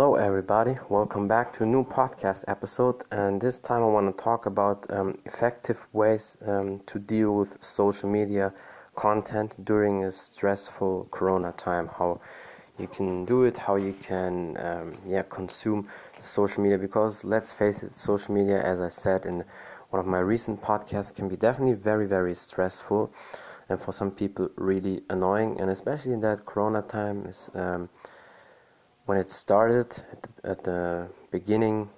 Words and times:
Hello, 0.00 0.14
everybody. 0.14 0.78
Welcome 0.88 1.28
back 1.28 1.52
to 1.52 1.64
a 1.64 1.66
new 1.66 1.84
podcast 1.84 2.46
episode. 2.48 3.04
And 3.10 3.38
this 3.38 3.58
time 3.58 3.82
I 3.82 3.86
want 3.86 4.16
to 4.16 4.24
talk 4.24 4.46
about 4.46 4.90
um, 4.90 5.18
effective 5.26 5.86
ways 5.92 6.38
um, 6.46 6.80
to 6.86 6.98
deal 6.98 7.36
with 7.36 7.62
social 7.62 8.08
media 8.08 8.54
content 8.94 9.62
during 9.66 10.04
a 10.04 10.10
stressful 10.10 11.06
corona 11.10 11.52
time. 11.52 11.86
How 11.98 12.18
you 12.78 12.86
can 12.86 13.26
do 13.26 13.44
it, 13.44 13.58
how 13.58 13.76
you 13.76 13.92
can 14.02 14.56
um, 14.64 14.96
yeah, 15.06 15.20
consume 15.28 15.86
social 16.18 16.62
media. 16.62 16.78
Because 16.78 17.22
let's 17.22 17.52
face 17.52 17.82
it, 17.82 17.92
social 17.92 18.32
media, 18.32 18.62
as 18.62 18.80
I 18.80 18.88
said 18.88 19.26
in 19.26 19.44
one 19.90 20.00
of 20.00 20.06
my 20.06 20.20
recent 20.20 20.62
podcasts, 20.62 21.14
can 21.14 21.28
be 21.28 21.36
definitely 21.36 21.74
very, 21.74 22.06
very 22.06 22.34
stressful. 22.34 23.12
And 23.68 23.78
for 23.78 23.92
some 23.92 24.10
people, 24.10 24.48
really 24.56 25.02
annoying. 25.10 25.60
And 25.60 25.68
especially 25.68 26.14
in 26.14 26.22
that 26.22 26.46
corona 26.46 26.80
time 26.80 27.26
is 27.26 27.50
um, 27.52 27.90
when 29.06 29.18
it 29.18 29.30
started 29.30 30.02
at 30.44 30.64
the, 30.64 31.08
beginning 31.30 31.88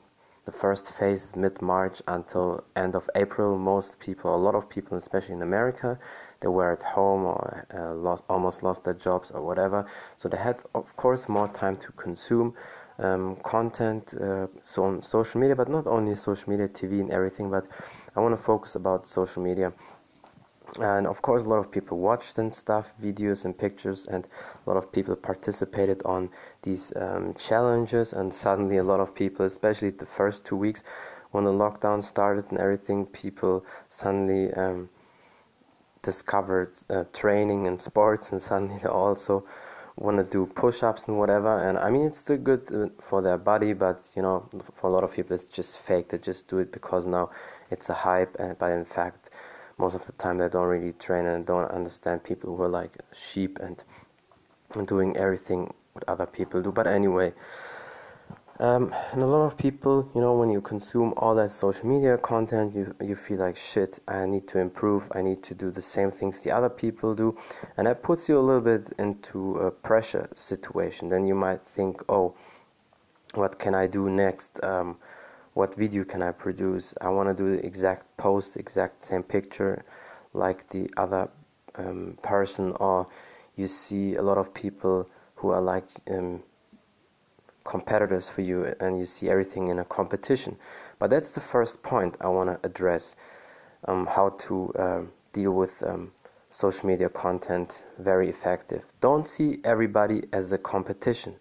the 0.45 0.52
first 0.52 0.93
phase 0.98 1.37
mid-march 1.37 2.02
until 2.09 2.65
end 2.74 2.97
of 2.97 3.09
april 3.15 3.56
most 3.56 4.01
people 4.01 4.34
a 4.34 4.37
lot 4.37 4.56
of 4.56 4.69
people 4.69 4.97
especially 4.97 5.34
in 5.37 5.43
america 5.43 5.96
they 6.43 6.48
were 6.48 6.73
at 6.73 6.83
home 6.83 7.24
or 7.24 7.66
uh, 7.73 7.95
lost, 7.95 8.24
almost 8.29 8.62
lost 8.62 8.84
their 8.84 8.95
jobs 8.95 9.30
or 9.30 9.41
whatever. 9.43 9.87
So 10.16 10.29
they 10.29 10.37
had 10.37 10.60
of 10.74 10.95
course 10.96 11.29
more 11.29 11.48
time 11.48 11.77
to 11.77 11.93
consume 11.93 12.55
um, 12.98 13.37
content 13.45 14.15
uh, 14.21 14.48
so 14.62 14.84
on 14.84 15.02
social 15.02 15.41
media 15.41 15.57
but 15.57 15.69
not 15.69 15.88
only 15.88 16.15
social 16.15 16.51
media 16.51 16.69
tv 16.69 17.01
and 17.01 17.10
everything 17.10 17.51
but 17.51 17.66
i 18.15 18.21
want 18.21 18.37
to 18.37 18.43
focus 18.43 18.74
about 18.74 19.07
social 19.07 19.43
media 19.43 19.73
and 20.80 21.06
of 21.06 21.20
course 21.20 21.44
a 21.44 21.48
lot 21.48 21.58
of 21.58 21.70
people 21.70 21.98
watched 21.98 22.38
and 22.38 22.54
stuff 22.54 22.94
videos 23.02 23.44
and 23.44 23.56
pictures 23.56 24.06
and 24.06 24.26
a 24.66 24.70
lot 24.70 24.78
of 24.78 24.90
people 24.90 25.14
participated 25.14 26.02
on 26.04 26.30
these 26.62 26.92
um, 26.96 27.34
challenges. 27.34 28.12
And 28.14 28.32
suddenly 28.32 28.79
a 28.79 28.84
lot 28.84 29.01
of 29.01 29.14
people 29.14 29.45
especially 29.45 29.90
the 29.90 30.06
first 30.06 30.46
two 30.46 30.56
weeks 30.56 30.82
when 31.32 31.45
the 31.45 31.51
lockdown 31.51 32.02
started 32.02 32.46
and 32.51 32.59
everything 32.59 33.04
people 33.06 33.64
suddenly 33.88 34.52
um, 34.54 34.88
discovered 36.01 36.76
uh, 36.88 37.04
training 37.12 37.66
and 37.66 37.79
sports 37.79 38.32
and 38.32 38.40
suddenly 38.40 38.79
they 38.82 38.88
also 38.88 39.45
want 39.96 40.16
to 40.16 40.24
do 40.24 40.46
push-ups 40.54 41.07
and 41.07 41.18
whatever. 41.18 41.59
And 41.68 41.76
i 41.76 41.90
mean 41.90 42.07
it's 42.07 42.18
still 42.18 42.38
good 42.38 42.73
uh, 42.73 42.88
for 42.98 43.20
their 43.20 43.36
body 43.36 43.74
but 43.74 44.09
you 44.16 44.23
know 44.23 44.48
for 44.74 44.88
a 44.88 44.92
lot 44.92 45.04
of 45.04 45.12
people 45.12 45.34
it's 45.34 45.45
just 45.45 45.76
fake. 45.79 46.09
They 46.09 46.18
just 46.18 46.48
do 46.48 46.60
it 46.60 46.73
because 46.73 47.07
now 47.07 47.30
it's 47.70 47.90
a 47.90 47.95
hype 47.95 48.34
and 48.38 48.59
but 48.59 48.73
in 48.73 48.86
fact 48.86 49.29
most 49.83 49.97
of 49.97 50.07
the 50.07 50.13
time 50.13 50.38
they 50.38 50.49
don't 50.49 50.69
really 50.69 50.93
train 50.93 51.27
and 51.27 51.45
don't 51.45 51.69
understand 51.73 52.23
people 52.23 52.55
who 52.55 52.63
are 52.63 52.69
like 52.69 52.93
sheep 53.13 53.59
and, 53.61 53.83
doing 54.87 55.15
everything 55.19 55.71
what 55.93 56.02
other 56.09 56.25
people 56.25 56.63
do. 56.63 56.73
But 56.73 56.87
anyway, 56.87 57.35
um, 58.59 58.95
and 59.13 59.23
a 59.23 59.27
lot 59.27 59.45
of 59.45 59.59
people, 59.59 60.10
you 60.15 60.21
know, 60.23 60.33
when 60.33 60.49
you 60.49 60.63
consume 60.63 61.13
all 61.19 61.35
that 61.35 61.51
social 61.51 61.87
media 61.87 62.16
content, 62.16 62.75
you 62.75 62.95
you 63.10 63.15
feel 63.15 63.41
like 63.41 63.57
shit. 63.57 63.99
I 64.09 64.25
need 64.25 64.49
to 64.49 64.60
improve. 64.60 65.03
I 65.15 65.21
need 65.21 65.43
to 65.43 65.55
do 65.55 65.71
the 65.71 65.83
same 65.83 66.10
things 66.10 66.41
the 66.41 66.53
other 66.53 66.71
people 66.71 67.15
do, 67.15 67.37
and 67.77 67.87
that 67.87 68.03
puts 68.03 68.31
you 68.31 68.38
a 68.38 68.44
little 68.49 68.62
bit 68.62 68.93
into 68.99 69.56
a 69.59 69.71
pressure 69.71 70.27
situation. 70.34 71.10
Then 71.10 71.27
you 71.27 71.34
might 71.34 71.62
think, 71.77 72.03
oh, 72.09 72.34
what 73.34 73.59
can 73.59 73.75
I 73.75 73.88
do 73.88 74.09
next? 74.09 74.62
Um, 74.65 74.97
what 75.54 75.75
video 75.75 76.04
can 76.04 76.22
I 76.22 76.32
produce. 76.32 76.94
I 77.00 77.08
want 77.08 77.28
to 77.28 77.34
do 77.34 77.56
the 77.56 77.64
exact 77.64 78.16
post, 78.16 78.56
exact 78.56 79.03
same 79.03 79.22
picture 79.22 79.84
like 80.32 80.69
the 80.70 80.91
other 80.97 81.28
um, 81.75 82.16
person, 82.22 82.72
or 82.81 83.06
you 83.56 83.66
see 83.66 84.16
a 84.16 84.22
lot 84.22 84.38
of 84.38 84.54
people 84.54 85.08
who 85.34 85.50
are 85.50 85.60
like 85.60 85.84
um, 86.10 86.42
competitors 87.64 88.28
for 88.28 88.41
you, 88.42 88.75
and 88.80 88.98
you 88.98 89.04
see 89.04 89.28
everything 89.28 89.68
in 89.68 89.78
a 89.78 89.84
competition. 89.84 90.56
But 90.98 91.10
that's 91.10 91.34
the 91.34 91.41
first 91.41 91.82
point 91.82 92.16
I 92.20 92.28
want 92.28 92.50
to 92.50 92.66
address 92.66 93.16
um, 93.88 94.06
how 94.06 94.30
to 94.30 94.72
uh, 94.78 95.00
deal 95.32 95.52
with 95.52 95.82
um, 95.82 96.12
social 96.48 96.86
media 96.86 97.08
content 97.08 97.84
very 97.98 98.28
effective. 98.28 98.86
Don't 99.00 99.28
see 99.28 99.58
everybody 99.64 100.22
as 100.32 100.52
a 100.52 100.58
competition. 100.58 101.34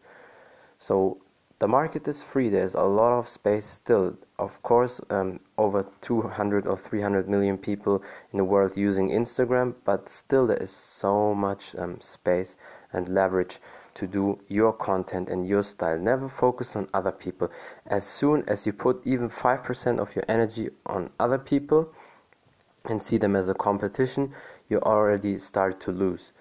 So 0.80 1.22
the 1.62 1.68
market 1.68 2.08
is 2.08 2.24
free. 2.24 2.50
There's 2.50 2.74
a 2.74 2.82
lot 2.82 3.20
of 3.20 3.28
space 3.28 3.68
still. 3.68 4.18
Of 4.40 4.60
course 4.64 5.00
um, 5.12 5.40
over 5.60 5.86
200 6.02 6.66
or 6.66 6.76
300 6.76 7.30
million 7.30 7.56
people 7.56 8.02
in 8.34 8.38
the 8.38 8.44
world 8.44 8.76
using 8.76 9.10
instagram 9.10 9.76
but 9.86 10.10
still 10.10 10.48
there 10.48 10.58
is 10.58 10.72
so 10.72 11.36
much 11.36 11.76
um, 11.76 12.02
space 12.02 12.58
and 12.94 13.08
leverage 13.10 13.60
to 13.94 14.08
do 14.08 14.40
your 14.48 14.74
content 14.74 15.30
and 15.30 15.48
your 15.48 15.62
style. 15.62 16.00
Never 16.00 16.28
focus 16.28 16.76
on 16.76 16.88
other 16.96 17.12
people. 17.12 17.52
As 17.86 18.08
soon 18.08 18.44
as 18.48 18.66
you 18.66 18.74
put 18.74 19.00
even 19.06 19.30
5% 19.30 20.00
of 20.00 20.16
your 20.16 20.26
energy 20.28 20.70
on 20.88 21.12
other 21.20 21.38
people 21.38 21.94
and 22.86 23.04
see 23.04 23.18
them 23.18 23.36
as 23.36 23.50
a 23.50 23.54
competition 23.54 24.34
you 24.68 24.80
already 24.80 25.38
start 25.38 25.80
to 25.82 25.92
lose. 25.92 26.34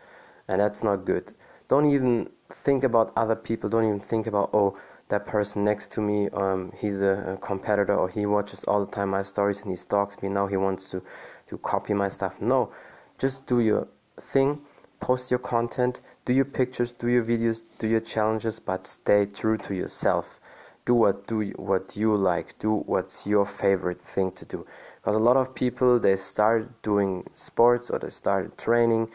And 0.48 0.62
that's 0.62 0.82
not 0.82 1.04
good. 1.04 1.34
Don't 1.68 1.92
even 1.92 2.30
think 2.48 2.84
about 2.84 3.12
other 3.16 3.36
people. 3.36 3.68
Don't 3.68 3.84
even 3.84 4.00
think 4.00 4.26
about 4.26 4.48
oh 4.54 4.78
that 5.10 5.26
person 5.26 5.64
next 5.64 5.92
to 5.92 6.00
me 6.00 6.28
um, 6.30 6.72
he's 6.76 7.00
a, 7.02 7.34
a, 7.34 7.36
competitor 7.36 7.94
or 7.94 8.08
he 8.08 8.26
watches 8.26 8.64
all 8.64 8.84
the 8.84 8.90
time 8.90 9.10
my 9.10 9.22
stories 9.22 9.60
and 9.60 9.70
he 9.70 9.76
stalks 9.76 10.20
me. 10.22 10.28
Now 10.28 10.46
he 10.46 10.56
wants 10.56 10.90
to 10.90 11.02
to 11.48 11.58
copy 11.58 11.92
my 11.94 12.08
stuff. 12.08 12.40
No 12.40 12.70
just 13.18 13.46
do 13.46 13.60
your 13.60 13.86
thing 14.20 14.60
post 15.00 15.30
your 15.30 15.40
content 15.40 16.02
do 16.24 16.32
your 16.32 16.44
pictures 16.44 16.92
do 16.92 17.08
your 17.08 17.24
videos 17.24 17.62
do 17.78 17.86
your 17.86 18.00
challenges 18.00 18.58
but 18.58 18.86
stay 18.86 19.26
true 19.26 19.56
to 19.58 19.74
yourself. 19.74 20.40
Do 20.86 20.94
what 20.94 21.26
do 21.26 21.42
what 21.56 21.96
you 21.96 22.16
like. 22.16 22.58
Do 22.58 22.82
what's 22.86 23.26
your 23.26 23.44
favorite 23.44 24.00
thing 24.00 24.32
to 24.32 24.44
do. 24.44 24.66
Because 24.96 25.16
a 25.16 25.20
lot 25.20 25.36
of 25.36 25.54
people 25.54 25.98
they 25.98 26.16
start 26.16 26.82
doing 26.82 27.28
sports 27.34 27.90
or 27.90 27.98
they 27.98 28.08
start 28.08 28.56
training 28.58 29.08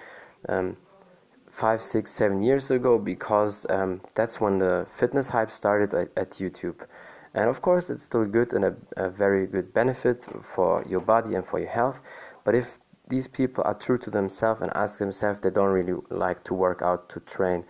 um, 0.48 0.78
five, 1.56 1.82
six, 1.82 2.12
seven 2.12 2.42
years 2.42 2.70
ago 2.70 3.00
because 3.00 3.66
um, 3.70 4.02
that's 4.14 4.42
when 4.42 4.60
the 4.60 4.86
fitness 4.90 5.30
hype 5.30 5.50
started 5.50 5.94
at, 5.94 6.10
at, 6.18 6.32
YouTube. 6.32 6.86
And 7.34 7.50
of 7.50 7.62
course, 7.62 7.90
it's 7.90 8.04
still 8.04 8.26
good 8.26 8.52
and 8.52 8.66
a, 8.66 8.76
a, 8.98 9.10
very 9.10 9.48
good 9.48 9.74
benefit 9.74 10.26
for 10.42 10.84
your 10.86 11.00
body 11.00 11.36
and 11.36 11.46
for 11.46 11.60
your 11.60 11.70
health. 11.70 12.02
But 12.44 12.56
if 12.56 12.80
these 13.08 13.26
people 13.26 13.64
are 13.66 13.74
true 13.74 13.98
to 14.00 14.10
themselves 14.10 14.60
and 14.60 14.70
ask 14.76 15.00
themselves, 15.00 15.40
they 15.40 15.50
don't 15.50 15.72
really 15.72 15.98
like 16.10 16.44
to 16.44 16.54
work 16.54 16.82
out, 16.82 17.08
to 17.10 17.22
train, 17.22 17.64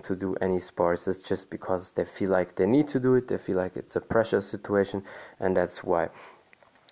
to 0.00 0.14
do 0.14 0.36
any 0.40 0.60
sports. 0.60 1.08
It's 1.08 1.20
just 1.20 1.50
because 1.50 1.90
they 1.90 2.04
feel 2.04 2.30
like 2.30 2.54
they 2.54 2.66
need 2.66 2.86
to 2.88 3.00
do 3.00 3.16
it, 3.16 3.26
they 3.26 3.38
feel 3.38 3.56
like 3.56 3.76
it's 3.76 3.96
a 3.96 4.00
pressure 4.00 4.40
situation, 4.40 5.02
and 5.40 5.56
that's 5.56 5.82
why. 5.82 6.10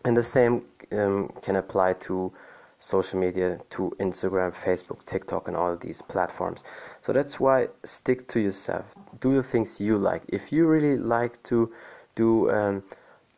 And 0.04 0.16
the 0.16 0.22
same 0.24 0.64
um, 0.90 1.32
can 1.42 1.56
apply 1.56 1.92
to 2.08 2.32
social 2.80 3.20
media 3.20 3.60
to 3.68 3.94
Instagram, 4.00 4.54
Facebook, 4.54 5.04
TikTok, 5.04 5.48
and 5.48 5.56
all 5.56 5.76
these 5.76 6.00
platforms. 6.00 6.64
So 7.02 7.12
that's 7.12 7.38
why 7.38 7.68
stick 7.84 8.26
to 8.28 8.40
yourself. 8.40 8.94
Do 9.20 9.34
the 9.34 9.42
things 9.42 9.80
you 9.80 9.98
like. 9.98 10.22
If 10.28 10.50
you 10.50 10.66
really 10.66 10.96
like 10.96 11.40
to 11.44 11.70
do 12.16 12.50
um, 12.50 12.82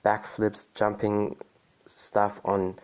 backflips, 0.04 0.68
jumping 0.74 1.36
stuff 1.86 2.40
on 2.44 2.76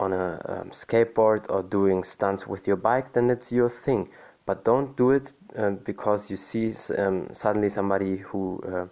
on 0.00 0.12
a 0.12 0.42
um, 0.46 0.70
skateboard 0.70 1.46
or 1.48 1.62
doing 1.62 2.04
stunts 2.04 2.46
with 2.46 2.66
your 2.66 2.76
bike, 2.76 3.12
then 3.12 3.30
it's 3.30 3.50
your 3.50 3.70
thing. 3.70 4.08
But 4.44 4.64
don't 4.64 4.94
do 4.96 5.12
it 5.12 5.32
uh, 5.56 5.70
because 5.70 6.30
you 6.30 6.36
see 6.36 6.72
um, 6.98 7.28
suddenly 7.32 7.70
somebody 7.70 8.18
who 8.18 8.62
uh, 8.66 8.86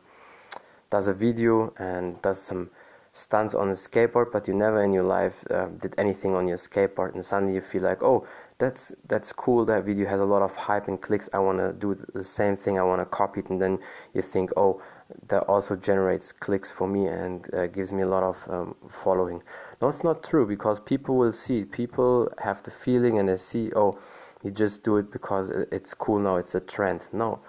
does 0.91 1.09
a 1.09 1.12
video 1.12 1.75
and 1.77 2.22
does 2.22 2.41
some 2.41 2.71
stunts 3.12 3.55
on 3.55 3.69
a 3.69 3.73
skateboard, 3.73 4.33
but 4.33 4.49
you 4.49 4.55
never 4.55 4.83
in 4.83 4.93
your 4.93 5.05
life 5.05 5.45
uh, 5.50 5.67
did 5.67 5.95
anything 5.99 6.34
on 6.34 6.49
your 6.49 6.56
skateboard, 6.56 7.15
and 7.15 7.25
suddenly 7.25 7.55
you 7.55 7.61
feel 7.61 7.83
like, 7.83 8.03
oh, 8.03 8.27
that's 8.59 8.93
that's 9.06 9.33
cool. 9.33 9.65
That 9.65 9.84
video 9.84 10.07
has 10.07 10.21
a 10.21 10.25
lot 10.25 10.42
of 10.42 10.57
hype 10.57 10.89
and 10.89 11.01
clicks. 11.01 11.28
I 11.33 11.39
want 11.39 11.59
to 11.59 11.72
do 11.72 11.95
the 12.15 12.25
same 12.25 12.57
thing. 12.57 12.78
I 12.78 12.83
want 12.83 13.01
to 13.01 13.07
copy 13.07 13.41
it, 13.41 13.51
and 13.51 13.60
then 13.60 13.78
you 14.15 14.22
think, 14.22 14.51
oh, 14.57 14.81
that 15.28 15.42
also 15.42 15.77
generates 15.77 16.33
clicks 16.33 16.71
for 16.71 16.89
me 16.89 17.07
and 17.07 17.53
uh, 17.54 17.66
gives 17.66 17.92
me 17.92 18.03
a 18.03 18.09
lot 18.09 18.22
of 18.22 18.39
um, 18.48 18.75
following. 18.89 19.42
No, 19.81 19.89
it's 19.89 20.04
not 20.04 20.22
true 20.22 20.47
because 20.47 20.81
people 20.81 21.16
will 21.16 21.33
see. 21.33 21.65
People 21.65 22.33
have 22.42 22.63
the 22.63 22.71
feeling, 22.71 23.19
and 23.19 23.28
they 23.28 23.36
see, 23.36 23.72
oh, 23.77 23.98
you 24.42 24.51
just 24.51 24.84
do 24.84 24.97
it 24.97 25.10
because 25.13 25.51
it's 25.51 25.92
cool 25.92 26.19
now. 26.19 26.36
It's 26.36 26.54
a 26.54 26.60
trend. 26.60 27.07
No, 27.13 27.41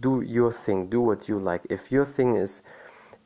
do 0.00 0.20
your 0.20 0.52
thing. 0.52 0.90
Do 0.90 1.00
what 1.00 1.26
you 1.28 1.38
like. 1.38 1.62
If 1.70 1.90
your 1.90 2.04
thing 2.04 2.36
is 2.36 2.62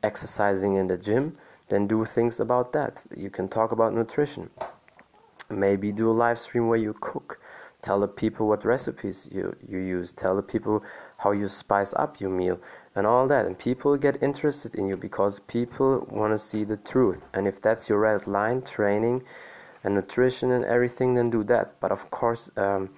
exercising 0.03 0.75
in 0.75 0.87
the 0.87 0.97
gym 0.97 1.37
then 1.71 1.87
do 1.87 2.03
things 2.03 2.41
about 2.41 2.73
that. 2.73 3.05
You 3.15 3.29
can 3.29 3.47
talk 3.47 3.71
about 3.71 3.93
nutrition. 3.93 4.49
Maybe 5.49 5.93
do 5.93 6.11
a 6.11 6.17
live 6.25 6.37
stream 6.37 6.67
where 6.67 6.77
you 6.77 6.93
cook. 6.99 7.39
Tell 7.81 8.01
the 8.01 8.09
people 8.09 8.49
what 8.49 8.65
recipes 8.65 9.29
you, 9.31 9.55
you 9.67 9.79
use. 9.79 10.11
Tell 10.11 10.35
the 10.35 10.43
people 10.43 10.83
how 11.17 11.31
you 11.31 11.47
spice 11.47 11.93
up 11.93 12.19
your 12.19 12.29
meal 12.29 12.59
and 12.95 13.07
all 13.07 13.25
that. 13.27 13.45
And 13.45 13.57
people 13.57 13.95
get 13.95 14.21
interested 14.21 14.75
in 14.75 14.85
you 14.85 14.97
because 14.97 15.39
people 15.39 16.05
want 16.11 16.33
to 16.33 16.37
see 16.37 16.65
the 16.65 16.75
truth. 16.75 17.25
And 17.33 17.47
if 17.47 17.61
that's 17.61 17.87
your 17.87 17.99
red 17.99 18.27
line, 18.27 18.61
training 18.63 19.23
and 19.85 19.95
nutrition 19.95 20.51
and 20.51 20.65
everything, 20.65 21.13
then 21.13 21.29
do 21.29 21.41
that. 21.45 21.79
But 21.79 21.93
of 21.93 22.11
course, 22.11 22.51
um, 22.57 22.89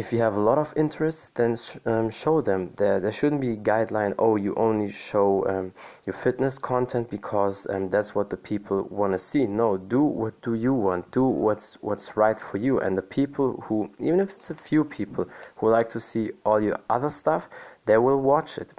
if 0.00 0.14
you 0.14 0.18
have 0.18 0.36
a 0.36 0.40
lot 0.40 0.56
of 0.56 0.72
interests, 0.76 1.28
then 1.34 1.54
sh- 1.54 1.76
um, 1.84 2.08
show 2.08 2.40
them. 2.40 2.72
There, 2.78 3.00
there 3.00 3.12
shouldn't 3.12 3.42
be 3.42 3.52
a 3.52 3.56
guideline. 3.56 4.14
Oh, 4.18 4.36
you 4.36 4.54
only 4.54 4.90
show 4.90 5.46
um, 5.46 5.74
your 6.06 6.14
fitness 6.14 6.58
content 6.58 7.10
because 7.10 7.66
um, 7.68 7.90
that's 7.90 8.14
what 8.14 8.30
the 8.30 8.38
people 8.38 8.88
want 8.90 9.12
to 9.12 9.18
see. 9.18 9.46
No, 9.46 9.76
do 9.76 10.02
what 10.02 10.40
do 10.40 10.54
you 10.54 10.72
want. 10.72 11.10
Do 11.10 11.24
what's 11.24 11.74
what's 11.82 12.16
right 12.16 12.40
for 12.40 12.56
you. 12.56 12.80
And 12.80 12.96
the 12.96 13.02
people 13.02 13.60
who, 13.66 13.90
even 13.98 14.20
if 14.20 14.30
it's 14.30 14.48
a 14.48 14.54
few 14.54 14.84
people 14.84 15.28
who 15.56 15.68
like 15.68 15.90
to 15.90 16.00
see 16.00 16.30
all 16.46 16.62
your 16.62 16.80
other 16.88 17.10
stuff, 17.10 17.50
they 17.84 17.98
will 17.98 18.22
watch 18.22 18.56
it. 18.56 18.72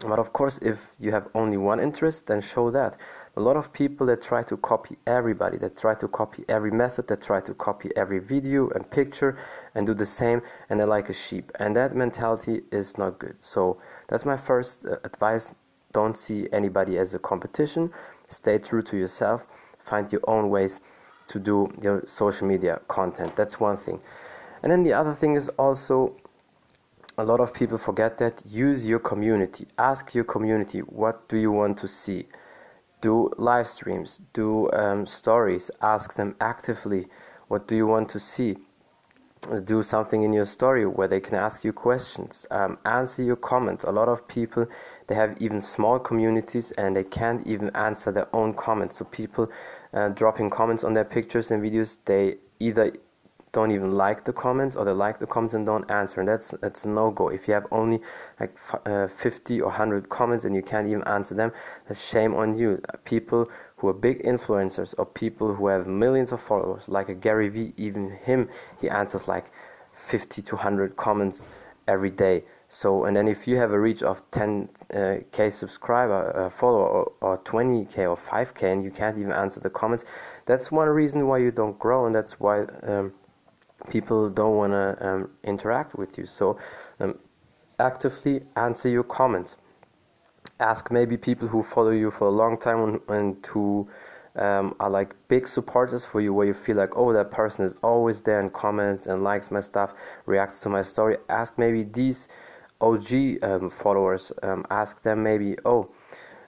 But 0.00 0.18
of 0.18 0.32
course, 0.32 0.58
if 0.58 0.96
you 0.98 1.12
have 1.12 1.28
only 1.36 1.58
one 1.58 1.78
interest, 1.78 2.26
then 2.26 2.40
show 2.40 2.72
that 2.72 2.96
a 3.36 3.40
lot 3.40 3.56
of 3.56 3.72
people 3.72 4.06
that 4.06 4.22
try 4.22 4.42
to 4.44 4.56
copy 4.58 4.96
everybody, 5.06 5.58
that 5.58 5.76
try 5.76 5.94
to 5.94 6.06
copy 6.06 6.44
every 6.48 6.70
method, 6.70 7.08
that 7.08 7.20
try 7.20 7.40
to 7.40 7.54
copy 7.54 7.90
every 7.96 8.20
video 8.20 8.68
and 8.70 8.88
picture 8.90 9.36
and 9.74 9.86
do 9.86 9.94
the 9.94 10.06
same, 10.06 10.40
and 10.70 10.78
they're 10.78 10.86
like 10.86 11.08
a 11.08 11.12
sheep. 11.12 11.50
And 11.58 11.74
that 11.74 11.96
mentality 11.96 12.62
is 12.70 12.96
not 12.96 13.18
good. 13.18 13.36
So 13.40 13.78
that's 14.08 14.24
my 14.24 14.36
first 14.36 14.86
uh, 14.86 14.98
advice. 15.02 15.54
Don't 15.92 16.16
see 16.16 16.48
anybody 16.52 16.96
as 16.96 17.14
a 17.14 17.18
competition. 17.18 17.90
Stay 18.28 18.58
true 18.58 18.82
to 18.82 18.96
yourself. 18.96 19.46
Find 19.80 20.10
your 20.12 20.22
own 20.28 20.48
ways 20.48 20.80
to 21.26 21.40
do 21.40 21.72
your 21.82 22.04
social 22.06 22.46
media 22.46 22.80
content. 22.86 23.34
That's 23.34 23.58
one 23.58 23.76
thing. 23.76 24.00
And 24.62 24.70
then 24.70 24.82
the 24.82 24.92
other 24.92 25.12
thing 25.12 25.34
is 25.34 25.48
also 25.50 26.16
a 27.18 27.24
lot 27.24 27.40
of 27.40 27.52
people 27.52 27.78
forget 27.78 28.18
that 28.18 28.42
use 28.46 28.86
your 28.86 28.98
community. 28.98 29.66
Ask 29.78 30.14
your 30.14 30.24
community 30.24 30.80
what 30.80 31.28
do 31.28 31.36
you 31.36 31.50
want 31.50 31.78
to 31.78 31.88
see 31.88 32.26
do 33.04 33.30
live 33.36 33.66
streams, 33.66 34.22
do 34.32 34.72
um, 34.72 35.04
stories, 35.04 35.70
ask 35.82 36.14
them 36.14 36.34
actively 36.40 37.06
what 37.48 37.68
do 37.68 37.76
you 37.76 37.86
want 37.86 38.08
to 38.08 38.18
see. 38.18 38.56
Do 39.64 39.82
something 39.82 40.22
in 40.22 40.32
your 40.32 40.46
story 40.46 40.86
where 40.86 41.06
they 41.06 41.20
can 41.20 41.34
ask 41.34 41.64
you 41.64 41.72
questions, 41.74 42.46
um, 42.50 42.78
answer 42.86 43.22
your 43.22 43.36
comments. 43.36 43.84
A 43.84 43.90
lot 43.92 44.08
of 44.08 44.26
people 44.26 44.66
they 45.06 45.14
have 45.14 45.36
even 45.38 45.60
small 45.60 45.98
communities 45.98 46.70
and 46.78 46.96
they 46.96 47.04
can't 47.04 47.46
even 47.46 47.68
answer 47.74 48.10
their 48.10 48.34
own 48.34 48.54
comments. 48.54 48.96
So 48.96 49.04
people 49.04 49.52
uh, 49.92 50.08
dropping 50.08 50.48
comments 50.48 50.82
on 50.82 50.94
their 50.94 51.04
pictures 51.04 51.50
and 51.50 51.62
videos, 51.62 51.98
they 52.06 52.38
either 52.58 52.90
don't 53.54 53.70
even 53.70 53.92
like 53.92 54.24
the 54.24 54.32
comments 54.32 54.74
or 54.74 54.84
they 54.84 54.90
like 54.90 55.18
the 55.18 55.26
comments 55.26 55.54
and 55.54 55.64
don't 55.64 55.88
answer. 55.90 56.20
And 56.20 56.28
that's 56.28 56.50
that's 56.60 56.84
a 56.84 56.88
no-go. 56.88 57.28
If 57.28 57.48
you 57.48 57.54
have 57.54 57.66
only 57.70 58.00
like 58.40 58.58
uh, 58.84 59.06
50 59.06 59.60
or 59.60 59.68
100 59.68 60.08
comments 60.08 60.44
and 60.44 60.54
you 60.54 60.62
can't 60.62 60.88
even 60.88 61.04
answer 61.04 61.34
them 61.34 61.52
that's 61.86 62.06
shame 62.06 62.34
on 62.34 62.58
you. 62.58 62.82
People 63.04 63.48
who 63.76 63.88
are 63.88 63.94
big 63.94 64.22
influencers 64.24 64.94
or 64.98 65.06
people 65.06 65.54
who 65.54 65.68
have 65.68 65.86
millions 65.86 66.32
of 66.32 66.42
followers 66.42 66.88
like 66.88 67.08
a 67.08 67.14
Gary 67.14 67.48
Vee 67.48 67.72
even 67.76 68.10
him 68.10 68.48
he 68.80 68.90
answers 68.90 69.28
like 69.28 69.46
50 69.92 70.42
to 70.42 70.56
100 70.56 70.96
comments 70.96 71.46
every 71.86 72.10
day. 72.10 72.44
So 72.68 73.04
and 73.04 73.16
then 73.16 73.28
if 73.28 73.46
you 73.46 73.56
have 73.56 73.70
a 73.70 73.78
reach 73.78 74.02
of 74.02 74.28
10k 74.32 75.46
uh, 75.46 75.50
subscriber 75.50 76.36
uh, 76.36 76.50
follower 76.50 76.88
or, 76.88 77.12
or 77.20 77.38
20k 77.38 77.98
or 77.98 78.16
5k 78.16 78.72
and 78.72 78.82
you 78.82 78.90
can't 78.90 79.16
even 79.16 79.30
answer 79.30 79.60
the 79.60 79.70
comments 79.70 80.04
that's 80.44 80.72
one 80.72 80.88
reason 80.88 81.28
why 81.28 81.38
you 81.38 81.52
don't 81.52 81.78
grow 81.78 82.06
and 82.06 82.14
that's 82.14 82.40
why 82.40 82.64
um, 82.82 83.12
people 83.90 84.30
don't 84.30 84.56
want 84.56 84.72
to 84.72 85.06
um, 85.06 85.30
interact 85.44 85.94
with 85.94 86.16
you. 86.18 86.26
So 86.26 86.58
um, 87.00 87.18
actively 87.78 88.42
answer 88.56 88.88
your 88.88 89.04
comments. 89.04 89.56
Ask 90.60 90.90
maybe 90.90 91.16
people 91.16 91.48
who 91.48 91.62
follow 91.62 91.90
you 91.90 92.10
for 92.10 92.28
a 92.28 92.30
long 92.30 92.58
time 92.58 93.00
and, 93.08 93.44
who 93.46 93.88
um, 94.36 94.74
are 94.80 94.90
like 94.90 95.14
big 95.28 95.46
supporters 95.46 96.04
for 96.04 96.20
you, 96.20 96.32
where 96.32 96.46
you 96.46 96.54
feel 96.54 96.76
like, 96.76 96.96
oh, 96.96 97.12
that 97.12 97.30
person 97.30 97.64
is 97.64 97.74
always 97.82 98.22
there 98.22 98.40
and 98.40 98.52
comments 98.52 99.06
and 99.06 99.22
likes 99.22 99.50
my 99.50 99.60
stuff, 99.60 99.94
reacts 100.26 100.60
to 100.62 100.68
my 100.68 100.82
story. 100.82 101.16
Ask 101.28 101.58
maybe 101.58 101.84
these 101.84 102.28
OG 102.80 103.42
um, 103.42 103.70
followers. 103.70 104.32
Um, 104.42 104.64
ask 104.70 105.02
them 105.02 105.22
maybe, 105.22 105.56
oh. 105.64 105.90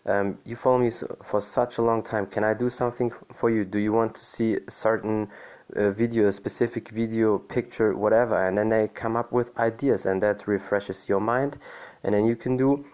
Um, 0.06 0.38
you 0.44 0.54
follow 0.54 0.78
me 0.78 0.90
for 1.24 1.40
such 1.40 1.78
a 1.78 1.82
long 1.82 2.00
time. 2.00 2.26
Can 2.26 2.44
I 2.44 2.54
do 2.54 2.70
something 2.70 3.10
for 3.32 3.50
you? 3.50 3.64
Do 3.64 3.80
you 3.80 3.92
want 3.92 4.14
to 4.14 4.24
see 4.24 4.56
certain 4.68 5.28
video, 5.74 6.28
a 6.28 6.32
specific 6.32 6.90
video, 6.90 7.38
picture, 7.38 7.96
whatever, 7.96 8.46
and 8.46 8.56
then 8.56 8.68
they 8.68 8.88
come 8.88 9.16
up 9.16 9.32
with 9.32 9.56
ideas, 9.58 10.06
and 10.06 10.22
that 10.22 10.46
refreshes 10.46 11.08
your 11.08 11.20
mind, 11.20 11.58
and 12.04 12.14
then 12.14 12.24
you 12.24 12.36
can 12.36 12.56
do 12.56 12.84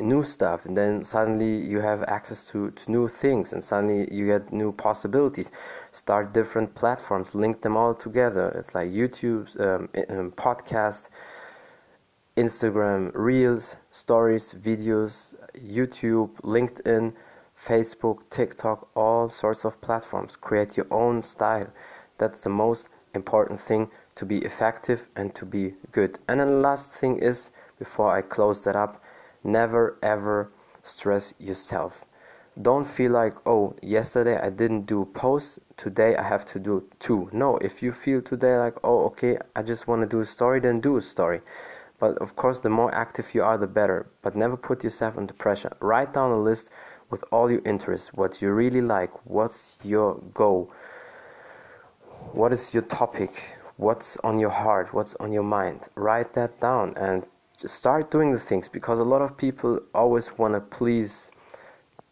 new 0.00 0.24
stuff, 0.24 0.66
and 0.66 0.76
then 0.76 1.04
suddenly 1.04 1.56
you 1.56 1.80
have 1.80 2.02
access 2.04 2.46
to, 2.48 2.70
to 2.72 2.90
new 2.90 3.08
things, 3.08 3.52
and 3.52 3.62
suddenly 3.62 4.12
you 4.12 4.26
get 4.26 4.52
new 4.52 4.72
possibilities. 4.72 5.50
Start 5.92 6.32
different 6.32 6.74
platforms, 6.74 7.34
link 7.34 7.60
them 7.60 7.76
all 7.76 7.94
together. 7.94 8.48
It's 8.58 8.74
like 8.74 8.90
YouTube, 8.90 9.48
um, 9.60 9.88
um, 10.08 10.32
podcast. 10.32 11.08
Instagram, 12.36 13.10
Reels, 13.14 13.76
Stories, 13.90 14.52
videos, 14.52 15.36
YouTube, 15.58 16.28
LinkedIn, 16.42 17.14
Facebook, 17.56 18.18
TikTok, 18.30 18.88
all 18.94 19.28
sorts 19.28 19.64
of 19.64 19.80
platforms. 19.80 20.36
Create 20.36 20.76
your 20.76 20.86
own 20.90 21.22
style. 21.22 21.68
That's 22.18 22.42
the 22.42 22.50
most 22.50 22.88
important 23.14 23.60
thing 23.60 23.90
to 24.14 24.24
be 24.24 24.38
effective 24.38 25.08
and 25.16 25.34
to 25.34 25.44
be 25.46 25.74
good. 25.92 26.18
And 26.28 26.40
then 26.40 26.48
the 26.48 26.58
last 26.58 26.92
thing 26.92 27.18
is, 27.18 27.50
before 27.78 28.10
I 28.10 28.22
close 28.22 28.64
that 28.64 28.76
up, 28.76 29.02
never 29.44 29.96
ever 30.02 30.50
stress 30.82 31.34
yourself. 31.38 32.04
Don't 32.62 32.86
feel 32.86 33.12
like, 33.12 33.34
oh, 33.44 33.74
yesterday 33.82 34.38
I 34.38 34.48
didn't 34.48 34.86
do 34.86 35.04
post, 35.12 35.58
today 35.76 36.16
I 36.16 36.22
have 36.22 36.46
to 36.46 36.58
do 36.58 36.84
two. 37.00 37.28
No, 37.32 37.58
if 37.58 37.82
you 37.82 37.92
feel 37.92 38.22
today 38.22 38.56
like, 38.56 38.76
oh, 38.82 39.04
okay, 39.06 39.36
I 39.54 39.62
just 39.62 39.86
want 39.86 40.00
to 40.02 40.06
do 40.06 40.20
a 40.20 40.26
story, 40.26 40.60
then 40.60 40.80
do 40.80 40.96
a 40.96 41.02
story. 41.02 41.42
But 41.98 42.16
of 42.18 42.34
course, 42.36 42.58
the 42.60 42.70
more 42.70 42.94
active 42.94 43.34
you 43.34 43.42
are, 43.42 43.58
the 43.58 43.66
better. 43.66 44.06
But 44.22 44.36
never 44.36 44.56
put 44.56 44.84
yourself 44.84 45.18
under 45.18 45.34
pressure. 45.34 45.76
Write 45.80 46.14
down 46.14 46.30
a 46.30 46.40
list 46.40 46.70
with 47.10 47.24
all 47.30 47.50
your 47.50 47.62
interests, 47.64 48.12
what 48.14 48.42
you 48.42 48.50
really 48.50 48.80
like, 48.80 49.10
what's 49.26 49.76
your 49.82 50.16
goal, 50.34 50.70
what 52.32 52.52
is 52.52 52.74
your 52.74 52.82
topic, 52.84 53.58
what's 53.76 54.16
on 54.18 54.38
your 54.38 54.50
heart, 54.50 54.92
what's 54.92 55.14
on 55.16 55.32
your 55.32 55.42
mind. 55.42 55.88
Write 55.94 56.32
that 56.34 56.60
down 56.60 56.94
and 56.96 57.24
start 57.56 58.10
doing 58.10 58.32
the 58.32 58.38
things 58.38 58.68
because 58.68 58.98
a 58.98 59.04
lot 59.04 59.22
of 59.22 59.36
people 59.36 59.80
always 59.94 60.28
want 60.38 60.54
to 60.54 60.60
please 60.60 61.30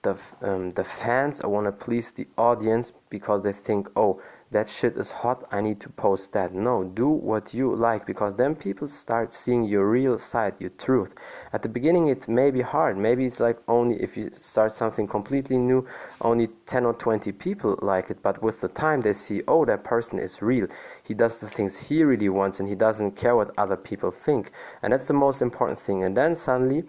the 0.03 0.17
um, 0.43 0.71
the 0.71 0.85
fans 0.85 1.41
or 1.41 1.51
want 1.51 1.67
to 1.67 1.73
please 1.73 2.13
the 2.13 2.27
audience 2.37 2.93
because 3.11 3.43
they 3.43 3.53
think, 3.53 3.89
oh, 3.97 4.21
that 4.55 4.71
shit 4.71 4.97
is 4.97 5.11
hot 5.11 5.43
i 5.51 5.61
need 5.61 5.81
to 5.81 5.89
post 5.89 6.33
that. 6.33 6.55
No 6.55 6.85
do 6.85 7.09
what 7.09 7.53
you 7.53 7.75
like 7.75 8.07
because 8.07 8.35
then 8.35 8.55
people 8.55 8.87
start 8.87 9.35
seeing 9.35 9.65
your 9.65 9.91
real 9.91 10.17
side 10.17 10.61
your 10.61 10.71
truth. 10.71 11.15
At 11.53 11.63
the 11.63 11.69
beginning 11.69 12.07
it 12.07 12.29
may 12.29 12.53
be 12.53 12.63
hard. 12.63 12.97
Maybe 12.97 13.27
it's 13.27 13.41
like 13.41 13.59
only 13.67 13.97
if 14.01 14.17
you 14.17 14.31
start 14.33 14.73
something 14.73 15.09
completely 15.09 15.59
new 15.59 15.87
only 16.21 16.49
10 16.67 16.87
or 16.87 16.95
20 16.95 17.33
people 17.33 17.77
like 17.83 18.11
it. 18.11 18.23
But 18.23 18.43
with 18.45 18.61
the 18.61 18.69
time 18.69 19.01
they 19.01 19.13
see 19.13 19.43
oh 19.49 19.65
that 19.65 19.83
person 19.83 20.21
is 20.21 20.41
real. 20.41 20.69
He 21.03 21.15
does 21.15 21.41
the 21.41 21.49
things 21.49 21.77
he 21.77 22.05
really 22.05 22.29
wants 22.29 22.61
and 22.61 22.69
he 22.69 22.77
doesn't 22.77 23.17
care 23.17 23.35
what 23.35 23.51
other 23.59 23.77
people 23.77 24.13
think. 24.13 24.53
And 24.83 24.93
that's 24.93 25.09
the 25.09 25.15
most 25.15 25.43
important 25.43 25.81
thing. 25.81 26.05
And 26.05 26.17
then 26.17 26.37
suddenly 26.37 26.85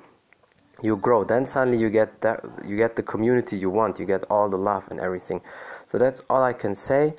you 0.83 0.97
grow. 0.97 1.23
Then 1.23 1.47
suddenly 1.47 1.79
you 1.79 1.89
get 1.89 2.21
that 2.21 2.45
you 2.63 2.77
get 2.77 2.95
the 2.95 3.03
community 3.03 3.57
you 3.57 3.71
want. 3.71 3.99
You 3.99 4.05
get 4.05 4.23
all 4.29 4.49
the 4.49 4.57
love 4.71 4.87
and 4.91 4.99
everything. 4.99 5.41
So 5.87 5.97
that's 5.97 6.21
all 6.29 6.43
i 6.43 6.53
can 6.53 6.75
say 6.75 7.15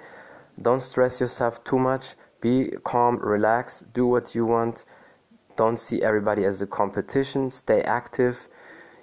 don't 0.63 0.81
stress 0.81 1.21
yourself 1.21 1.63
too 1.65 1.79
much. 1.79 2.15
Be 2.41 2.73
calm, 2.85 3.19
relax, 3.19 3.85
do 3.93 4.07
what 4.07 4.35
you 4.35 4.47
want. 4.47 4.85
Don't 5.57 5.79
see 5.79 6.03
everybody 6.03 6.45
as 6.45 6.61
a 6.63 6.67
competition. 6.67 7.51
Stay 7.51 7.81
active, 7.83 8.49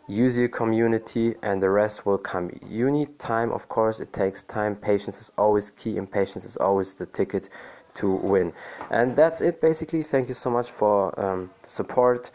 use 0.07 0.38
your 0.38 0.50
community, 0.50 1.36
and 1.41 1.62
the 1.62 1.69
rest 1.69 2.05
will 2.05 2.17
come. 2.17 2.51
You 2.67 2.91
need 2.91 3.17
time, 3.19 3.51
of 3.51 3.67
course, 3.69 4.00
it 4.00 4.13
takes 4.13 4.43
time. 4.43 4.75
Patience 4.75 5.19
is 5.19 5.31
always 5.38 5.72
key, 5.72 5.98
and 5.98 6.10
patience 6.10 6.45
is 6.45 6.57
always 6.57 6.93
the 6.95 7.07
ticket 7.07 7.50
to 7.95 8.12
win. 8.12 8.53
And 8.89 9.15
that's 9.15 9.41
it 9.41 9.62
basically. 9.62 10.03
Thank 10.03 10.27
you 10.27 10.36
so 10.36 10.50
much 10.50 10.72
for 10.72 11.17
um, 11.19 11.51
support, 11.63 12.31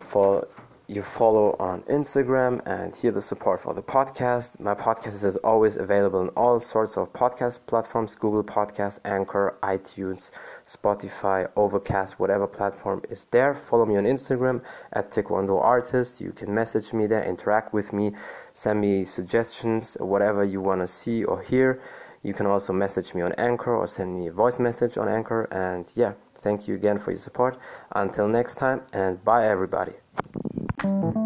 for 0.00 0.46
you 0.88 1.02
follow 1.02 1.56
on 1.58 1.82
Instagram 1.82 2.64
and 2.64 2.94
hear 2.94 3.10
the 3.10 3.20
support 3.20 3.58
for 3.58 3.74
the 3.74 3.82
podcast. 3.82 4.60
My 4.60 4.74
podcast 4.74 5.24
is 5.24 5.36
always 5.38 5.76
available 5.76 6.20
on 6.20 6.28
all 6.30 6.60
sorts 6.60 6.96
of 6.96 7.12
podcast 7.12 7.58
platforms 7.66 8.14
Google 8.14 8.44
Podcasts, 8.44 9.00
Anchor, 9.04 9.56
iTunes, 9.64 10.30
Spotify, 10.64 11.48
Overcast, 11.56 12.20
whatever 12.20 12.46
platform 12.46 13.02
is 13.10 13.24
there. 13.32 13.52
Follow 13.52 13.84
me 13.84 13.96
on 13.96 14.04
Instagram 14.04 14.62
at 14.92 15.10
Taekwondo 15.10 15.60
Artist. 15.60 16.20
You 16.20 16.30
can 16.30 16.54
message 16.54 16.92
me 16.92 17.08
there, 17.08 17.24
interact 17.24 17.72
with 17.72 17.92
me, 17.92 18.12
send 18.52 18.80
me 18.80 19.02
suggestions, 19.02 19.96
whatever 19.98 20.44
you 20.44 20.60
want 20.60 20.82
to 20.82 20.86
see 20.86 21.24
or 21.24 21.42
hear. 21.42 21.82
You 22.22 22.32
can 22.32 22.46
also 22.46 22.72
message 22.72 23.12
me 23.12 23.22
on 23.22 23.32
Anchor 23.32 23.74
or 23.74 23.88
send 23.88 24.16
me 24.16 24.28
a 24.28 24.32
voice 24.32 24.60
message 24.60 24.98
on 24.98 25.08
Anchor. 25.08 25.44
And 25.50 25.90
yeah, 25.96 26.12
thank 26.36 26.68
you 26.68 26.76
again 26.76 26.98
for 26.98 27.10
your 27.10 27.18
support. 27.18 27.58
Until 27.92 28.28
next 28.28 28.54
time, 28.54 28.82
and 28.92 29.22
bye 29.24 29.48
everybody. 29.48 29.92
Thank 30.86 31.16
you. 31.16 31.25